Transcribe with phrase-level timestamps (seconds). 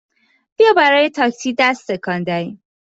[0.57, 2.63] بیا برای تاکسی دست تکان دهیم!